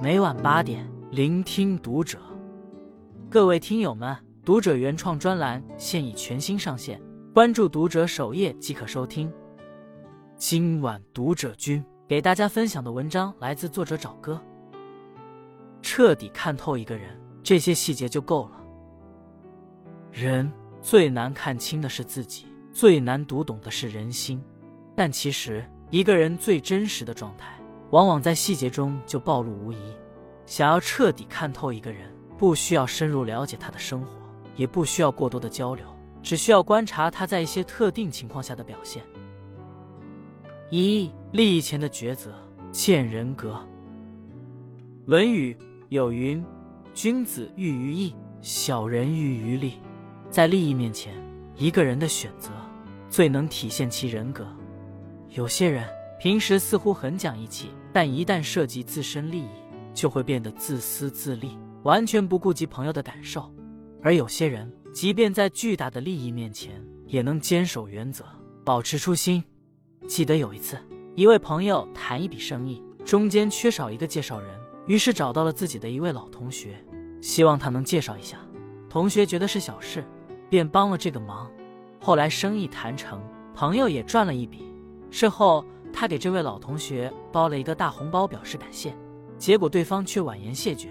[0.00, 2.20] 每晚八点，聆听读者。
[3.28, 7.02] 各位听友们，读者原创专栏现已全新上线，
[7.34, 9.28] 关注读者首页即可收听。
[10.36, 14.40] 今晚读者君给大家分享的文章来自作者找哥。
[15.82, 18.60] 彻底看透一个人，这些细节就够了。
[20.12, 20.48] 人
[20.80, 24.40] 最难看清的是自己，最难读懂的是人心。
[24.94, 27.57] 但其实，一个人最真实的状态。
[27.90, 29.78] 往往在细节中就暴露无遗。
[30.46, 34.08] 想要彻底看透一个人，不需要深入了解他的生活，
[34.56, 35.84] 也不需要过多的交流，
[36.22, 39.02] 只需要观察他在一些特定情况下的表现。
[40.70, 42.34] 一、利益前的抉择，
[42.72, 43.52] 见人格。
[45.04, 45.54] 《论语》
[45.88, 46.44] 有云
[46.94, 49.74] ：“君子喻于义，小人喻于利。”
[50.30, 51.14] 在利益面前，
[51.56, 52.50] 一个人的选择
[53.08, 54.46] 最能体现其人格。
[55.30, 55.88] 有些人。
[56.18, 59.48] 平时似乎很讲义气，但一旦涉及自身利益，
[59.94, 63.48] 就会变得自私自利，完全不顾及朋友的感受。
[64.02, 68.24] 而有些人，即便在巨大的利益面前，也能坚守原则，
[68.64, 69.44] 保持初心。
[70.08, 70.76] 记得有一次，
[71.14, 74.50] 一位朋友谈一笔生意，中间缺少一个介绍人，
[74.88, 76.84] 于是找到了自己的一位老同学，
[77.20, 78.38] 希望他能介绍一下。
[78.90, 80.04] 同学觉得是小事，
[80.50, 81.48] 便帮了这个忙。
[82.00, 83.22] 后来生意谈成，
[83.54, 84.64] 朋友也赚了一笔。
[85.12, 85.64] 事后。
[85.92, 88.94] 他给这位老同学包了一个大红包，表示感谢，
[89.38, 90.88] 结果对方却婉言谢绝，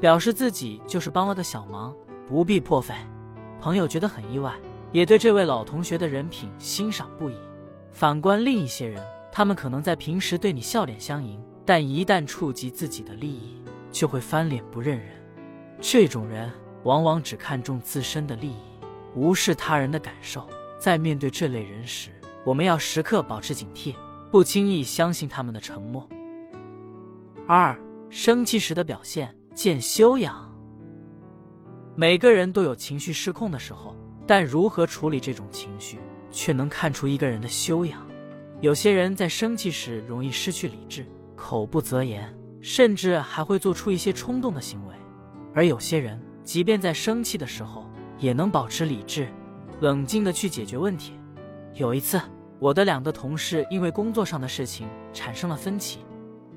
[0.00, 1.94] 表示自己就是帮了个小忙，
[2.26, 2.94] 不必破费。
[3.60, 4.54] 朋友觉得很意外，
[4.90, 7.34] 也对这位老同学的人品欣赏不已。
[7.92, 15.08] 反观另一些人，他们可能在平时对你笑脸相迎，但一旦触及自己的利益，就会翻脸不认人。
[15.80, 16.50] 这种人
[16.84, 18.60] 往往只看重自身的利益，
[19.14, 20.48] 无视他人的感受。
[20.78, 22.10] 在面对这类人时，
[22.44, 23.94] 我们要时刻保持警惕。
[24.30, 26.08] 不轻易相信他们的沉默。
[27.48, 27.76] 二，
[28.08, 30.48] 生气时的表现见修养。
[31.96, 33.96] 每个人都有情绪失控的时候，
[34.26, 35.98] 但如何处理这种情绪，
[36.30, 38.06] 却能看出一个人的修养。
[38.60, 41.04] 有些人在生气时容易失去理智，
[41.34, 44.94] 口不择言，甚至还会做出一些冲动的行为；
[45.52, 47.84] 而有些人，即便在生气的时候，
[48.18, 49.28] 也能保持理智，
[49.80, 51.14] 冷静的去解决问题。
[51.74, 52.20] 有一次。
[52.60, 56.00] 我的两个同事因为工作上的事情产生了分歧，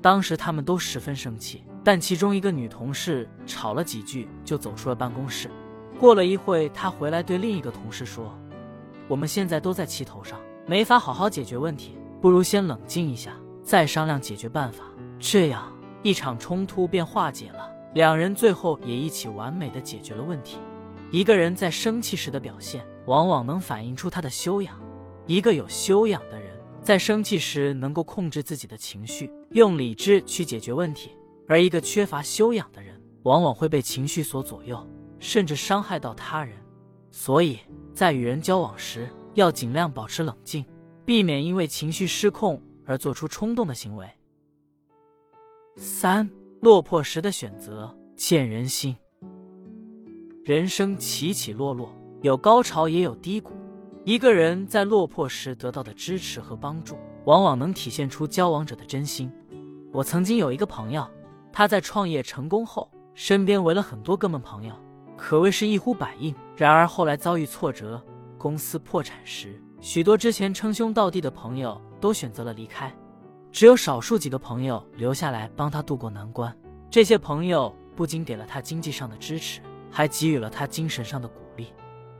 [0.02, 5.50] 当时他们都十分生气，但其中一个女同事吵了几句就走出了办公室。
[5.98, 8.38] 过了一会，她回来对另一个同事说
[9.08, 13.32] ：“我们现在都在气头上，没法好好解决问题，不如先冷静一下，
[13.62, 14.84] 再商量解决办法。
[15.18, 15.72] 这样
[16.02, 20.58] 一场冲突便化解了，两人最后也一起完美的解决了问题。
[21.10, 24.78] 一个人在生气时的表现，往往能反映出他的修养。”
[25.26, 31.10] 一个有修养的人，在生气时能够控制自己的情绪，用理智去解决问题；
[31.48, 34.86] 而一个缺乏修养的人，往往会被情绪所左右，
[35.18, 36.54] 甚至伤害到他人。
[37.10, 37.58] 所以
[37.94, 40.64] 在与人交往时，要尽量保持冷静，
[41.06, 44.06] 避免因为情绪失控而做出冲动的行为。
[45.76, 46.28] 三
[46.60, 48.94] 落魄时的选择见人心。
[50.44, 53.54] 人生起起落落，有高潮也有低谷。
[54.04, 59.32] 一个人在落魄时得到的支持和帮助，往往能体现出交往者的真心。
[59.94, 61.08] 我曾经有一个朋友，
[61.50, 64.74] 他在创业成功后，身边围了很多哥们朋友，
[65.16, 66.34] 可谓是一呼百应。
[66.54, 67.98] 然而后来遭遇挫折，
[68.36, 72.94] 公司破产时，许多之前称兄道弟的朋友都选择了离开，
[73.50, 76.54] 只有少数几个朋友留下来帮他渡过难关。
[76.90, 81.40] 这些朋友不仅给了他经济上的支持，还给予了他精神上的鼓。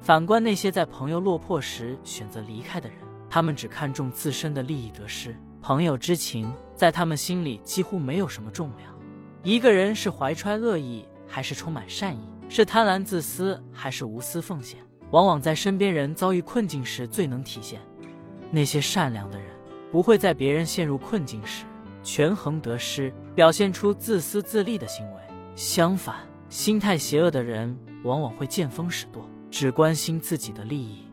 [0.05, 2.99] 反观那些在朋友落魄时选择离开的人，
[3.31, 8.95] 他们只看重自身的利益得失，朋友之情在他们心里几乎没有什么重量。
[9.43, 12.21] 一个人是怀揣恶意还是充满善意，
[12.51, 14.79] 是贪婪自私还是无私奉献，
[15.11, 17.81] 往往在身边人遭遇困境时最能体现。
[18.51, 19.49] 那些善良的人
[19.91, 21.65] 不会在别人陷入困境时
[22.03, 25.21] 权衡得失，表现出自私自利的行为；
[25.57, 26.17] 相反，
[26.51, 29.27] 心态邪恶的人往往会见风使舵。
[29.57, 31.05] 只关心自己的利益，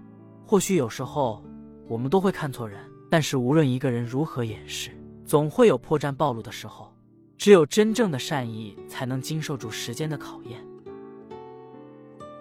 [0.48, 1.44] 或许有时候
[1.88, 4.90] 我们都会看错人，但是无论一个人如何掩饰，
[5.24, 6.92] 总会有破绽暴露的时候。
[7.38, 10.60] 只有真正的善意，才能经受住时间的考验。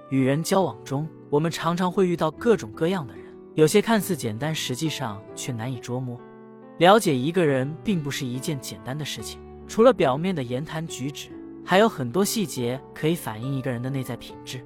[0.09, 3.25] 与人交往中，我们常常会遇到各种各样的人，
[3.55, 6.19] 有些看似简单，实际上却难以捉摸。
[6.79, 9.39] 了解一个人，并不是一件简单的事情，
[9.69, 11.29] 除了表面的言谈举止，
[11.63, 14.65] 还有很多细节可以反映一个人的内在品质。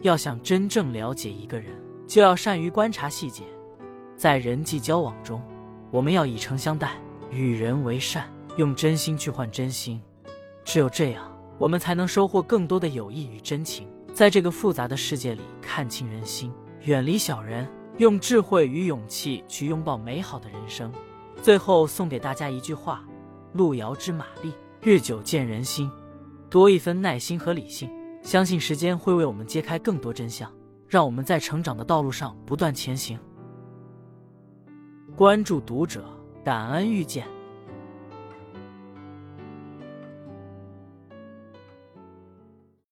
[0.00, 1.72] 要想真正了解一个人，
[2.06, 3.44] 就要善于观察细节。
[4.16, 5.42] 在人际交往中，
[5.90, 6.92] 我们要以诚相待，
[7.30, 10.00] 与人为善，用真心去换真心。
[10.64, 11.24] 只有这样，
[11.58, 16.52] 我们才能收获更多的友谊与真情，在这个复杂的世界里看清人心，
[16.82, 20.92] 远离小人，用智慧与勇气去拥抱美好的人生。
[21.42, 23.04] 最后送给大家一句话：
[23.52, 24.52] 路遥知马力，
[24.82, 25.90] 日久见人心。
[26.50, 27.90] 多一分耐心和理性，
[28.22, 30.52] 相信时间会为我们揭开更多真相，
[30.86, 33.18] 让我们在成长的道路上不断前行。
[35.16, 36.04] 关注读者，
[36.44, 37.37] 感恩遇见。